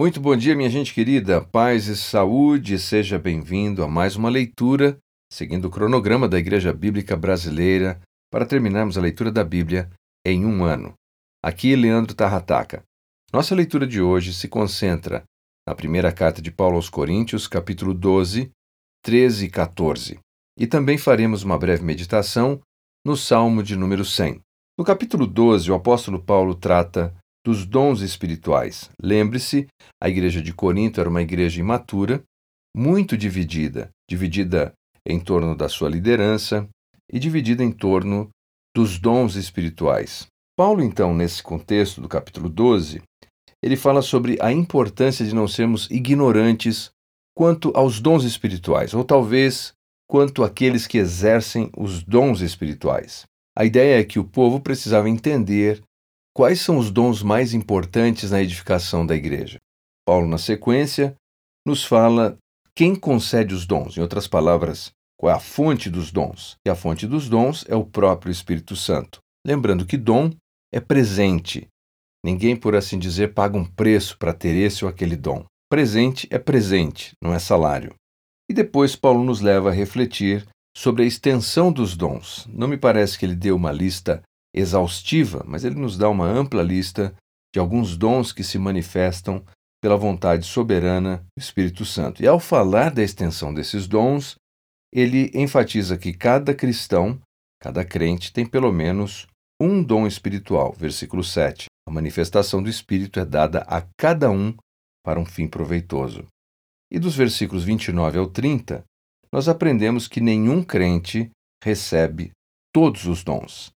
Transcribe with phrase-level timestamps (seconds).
[0.00, 1.40] Muito bom dia, minha gente querida.
[1.40, 2.78] Paz e saúde.
[2.78, 4.96] Seja bem-vindo a mais uma leitura,
[5.28, 8.00] seguindo o cronograma da Igreja Bíblica Brasileira,
[8.30, 9.90] para terminarmos a leitura da Bíblia
[10.24, 10.94] em um ano.
[11.44, 12.84] Aqui, Leandro Tarrataca.
[13.32, 15.24] Nossa leitura de hoje se concentra
[15.66, 18.52] na primeira carta de Paulo aos Coríntios, capítulo 12,
[19.02, 20.20] 13 e 14.
[20.56, 22.60] E também faremos uma breve meditação
[23.04, 24.40] no Salmo de número 100.
[24.78, 28.90] No capítulo 12, o apóstolo Paulo trata dos dons espirituais.
[29.02, 29.66] Lembre-se,
[30.02, 32.22] a igreja de Corinto era uma igreja imatura,
[32.76, 34.72] muito dividida, dividida
[35.06, 36.68] em torno da sua liderança
[37.10, 38.28] e dividida em torno
[38.76, 40.26] dos dons espirituais.
[40.56, 43.00] Paulo, então, nesse contexto do capítulo 12,
[43.62, 46.90] ele fala sobre a importância de não sermos ignorantes
[47.36, 49.72] quanto aos dons espirituais, ou talvez
[50.08, 53.24] quanto àqueles que exercem os dons espirituais.
[53.56, 55.82] A ideia é que o povo precisava entender
[56.38, 59.58] Quais são os dons mais importantes na edificação da igreja?
[60.06, 61.16] Paulo, na sequência,
[61.66, 62.38] nos fala
[62.76, 63.96] quem concede os dons.
[63.96, 66.54] Em outras palavras, qual é a fonte dos dons?
[66.64, 69.18] E a fonte dos dons é o próprio Espírito Santo.
[69.44, 70.30] Lembrando que dom
[70.72, 71.66] é presente.
[72.24, 75.44] Ninguém, por assim dizer, paga um preço para ter esse ou aquele dom.
[75.68, 77.96] Presente é presente, não é salário.
[78.48, 82.46] E depois Paulo nos leva a refletir sobre a extensão dos dons.
[82.48, 84.22] Não me parece que ele deu uma lista
[84.54, 87.14] exaustiva, mas ele nos dá uma ampla lista
[87.52, 89.44] de alguns dons que se manifestam
[89.80, 92.22] pela vontade soberana do Espírito Santo.
[92.22, 94.36] E ao falar da extensão desses dons,
[94.92, 97.20] ele enfatiza que cada cristão,
[97.60, 99.26] cada crente, tem pelo menos
[99.60, 100.72] um dom espiritual.
[100.72, 101.66] Versículo 7.
[101.86, 104.54] A manifestação do Espírito é dada a cada um
[105.04, 106.26] para um fim proveitoso.
[106.90, 108.84] E dos versículos 29 ao 30,
[109.32, 111.30] nós aprendemos que nenhum crente
[111.62, 112.30] recebe
[112.72, 113.70] todos os dons.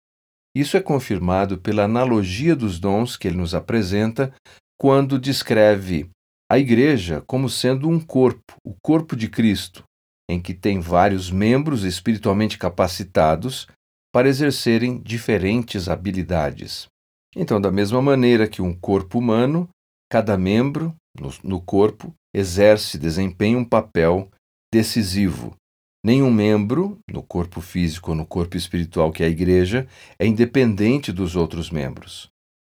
[0.60, 4.34] Isso é confirmado pela analogia dos dons que ele nos apresenta
[4.78, 6.10] quando descreve
[6.52, 9.86] a igreja como sendo um corpo, o corpo de Cristo,
[10.30, 13.68] em que tem vários membros espiritualmente capacitados
[14.14, 16.88] para exercerem diferentes habilidades.
[17.34, 19.70] Então, da mesma maneira que um corpo humano,
[20.12, 24.30] cada membro no, no corpo exerce, desempenha um papel
[24.74, 25.56] decisivo,
[26.04, 29.86] Nenhum membro, no corpo físico ou no corpo espiritual que é a igreja,
[30.18, 32.30] é independente dos outros membros.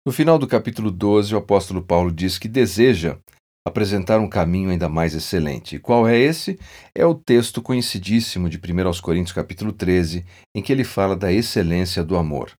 [0.05, 3.17] No final do capítulo 12, o apóstolo Paulo diz que deseja
[3.65, 5.77] apresentar um caminho ainda mais excelente.
[5.77, 6.59] E qual é esse?
[6.93, 12.03] É o texto conhecidíssimo de 1 Coríntios capítulo 13, em que ele fala da excelência
[12.03, 12.51] do amor.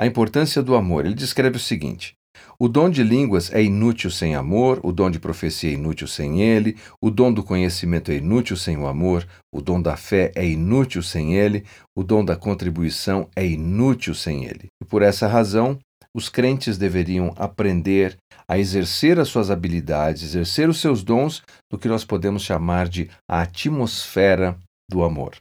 [0.00, 1.06] A importância do amor.
[1.06, 2.17] Ele descreve o seguinte:
[2.60, 6.42] o dom de línguas é inútil sem amor, o dom de profecia é inútil sem
[6.42, 9.24] ele, o dom do conhecimento é inútil sem o amor,
[9.54, 11.64] o dom da fé é inútil sem ele,
[11.96, 14.66] o dom da contribuição é inútil sem ele.
[14.82, 15.78] E por essa razão,
[16.12, 18.16] os crentes deveriam aprender
[18.48, 23.08] a exercer as suas habilidades, exercer os seus dons, do que nós podemos chamar de
[23.30, 24.58] a atmosfera
[24.90, 25.36] do amor.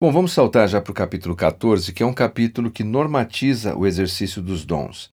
[0.00, 3.86] Bom, vamos saltar já para o capítulo 14, que é um capítulo que normatiza o
[3.86, 5.13] exercício dos dons.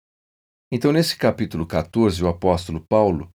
[0.71, 3.29] Então, nesse capítulo 14, o apóstolo Paulo,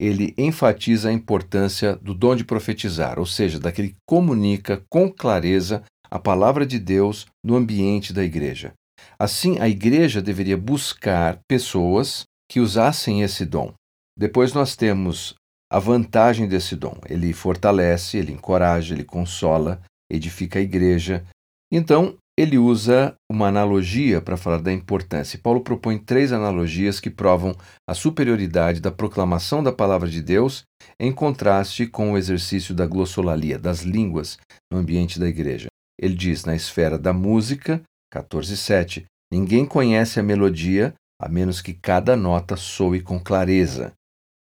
[0.00, 5.84] ele enfatiza a importância do dom de profetizar, ou seja, daquele que comunica com clareza
[6.10, 8.72] a palavra de Deus no ambiente da igreja.
[9.16, 13.72] Assim, a igreja deveria buscar pessoas que usassem esse dom.
[14.18, 15.34] Depois nós temos
[15.70, 16.98] a vantagem desse dom.
[17.08, 21.24] Ele fortalece, ele encoraja, ele consola, edifica a igreja.
[21.72, 25.38] Então, ele usa uma analogia para falar da importância.
[25.38, 27.54] Paulo propõe três analogias que provam
[27.86, 30.64] a superioridade da proclamação da palavra de Deus
[30.98, 34.38] em contraste com o exercício da glossolalia, das línguas,
[34.70, 35.68] no ambiente da igreja.
[36.00, 37.82] Ele diz na esfera da música,
[38.12, 43.92] 14:7, ninguém conhece a melodia a menos que cada nota soe com clareza.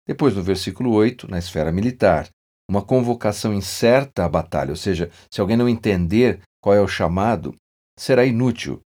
[0.07, 2.27] Depois, no versículo 8, na esfera militar,
[2.69, 7.55] uma convocação incerta à batalha, ou seja, se alguém não entender qual é o chamado,
[7.97, 8.81] será inútil.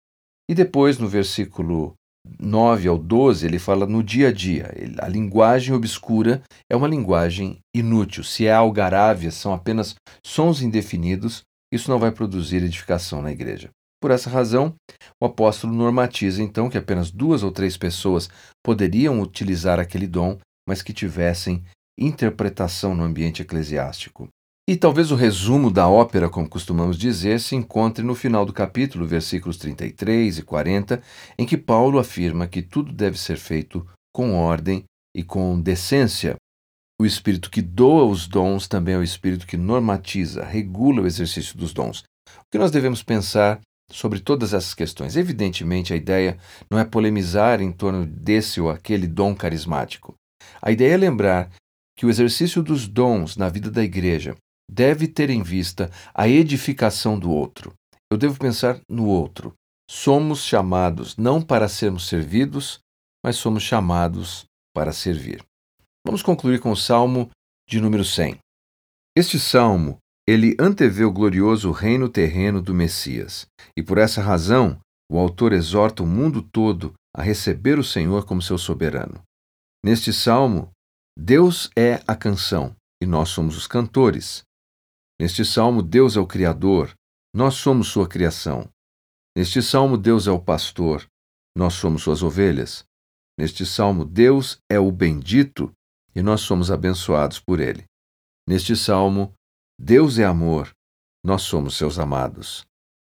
[0.49, 1.93] E depois, no versículo
[2.39, 4.71] 9 ao 12, ele fala no dia a dia.
[4.99, 8.23] A linguagem obscura é uma linguagem inútil.
[8.23, 13.69] Se é algarávia, são apenas sons indefinidos, isso não vai produzir edificação na igreja.
[14.01, 14.75] Por essa razão,
[15.21, 18.29] o apóstolo normatiza então que apenas duas ou três pessoas
[18.63, 20.37] poderiam utilizar aquele dom,
[20.67, 21.63] mas que tivessem
[21.97, 24.27] interpretação no ambiente eclesiástico.
[24.67, 29.05] E talvez o resumo da ópera, como costumamos dizer, se encontre no final do capítulo,
[29.05, 31.03] versículos 33 e 40,
[31.37, 34.83] em que Paulo afirma que tudo deve ser feito com ordem
[35.15, 36.35] e com decência.
[36.99, 41.55] O espírito que doa os dons também é o espírito que normatiza, regula o exercício
[41.55, 41.99] dos dons.
[42.27, 43.59] O que nós devemos pensar
[43.91, 45.15] sobre todas essas questões?
[45.15, 46.39] Evidentemente, a ideia
[46.71, 50.15] não é polemizar em torno desse ou aquele dom carismático.
[50.59, 51.51] A ideia é lembrar
[51.95, 54.35] que o exercício dos dons na vida da igreja
[54.69, 57.73] deve ter em vista a edificação do outro.
[58.11, 59.53] Eu devo pensar no outro.
[59.89, 62.79] Somos chamados não para sermos servidos,
[63.23, 65.43] mas somos chamados para servir.
[66.05, 67.29] Vamos concluir com o Salmo
[67.67, 68.37] de número 100.
[69.17, 69.97] Este salmo,
[70.27, 73.45] ele antevê o glorioso reino terreno do Messias,
[73.77, 74.79] e por essa razão,
[75.09, 79.21] o autor exorta o mundo todo a receber o Senhor como seu soberano.
[79.83, 80.71] Neste salmo,
[81.17, 84.43] Deus é a canção e nós somos os cantores.
[85.19, 86.93] Neste salmo, Deus é o Criador,
[87.33, 88.69] nós somos sua criação.
[89.35, 91.07] Neste salmo, Deus é o pastor,
[91.57, 92.85] nós somos suas ovelhas.
[93.37, 95.71] Neste salmo, Deus é o bendito
[96.15, 97.85] e nós somos abençoados por ele.
[98.47, 99.33] Neste salmo,
[99.79, 100.71] Deus é amor,
[101.23, 102.65] nós somos seus amados.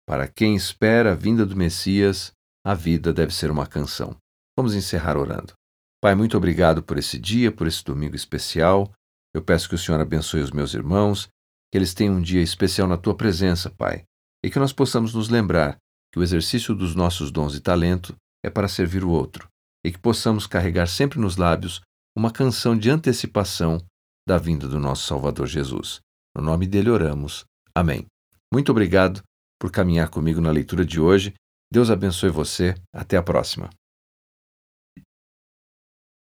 [0.08, 2.32] Para quem espera a vinda do Messias,
[2.64, 4.16] a vida deve ser uma canção.
[4.58, 5.54] Vamos encerrar orando.
[6.02, 8.94] Pai, muito obrigado por esse dia, por esse domingo especial.
[9.34, 11.28] Eu peço que o Senhor abençoe os meus irmãos,
[11.76, 14.06] que eles tenham um dia especial na tua presença, Pai,
[14.42, 15.76] e que nós possamos nos lembrar
[16.10, 19.50] que o exercício dos nossos dons e talento é para servir o outro,
[19.86, 21.82] e que possamos carregar sempre nos lábios
[22.16, 23.86] uma canção de antecipação
[24.26, 26.00] da vinda do nosso Salvador Jesus.
[26.34, 27.44] No nome dele oramos.
[27.76, 28.06] Amém.
[28.54, 29.22] Muito obrigado
[29.60, 31.34] por caminhar comigo na leitura de hoje.
[31.70, 32.74] Deus abençoe você.
[32.94, 33.70] Até a próxima.